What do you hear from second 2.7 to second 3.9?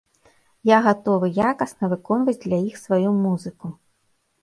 іх сваю музыку.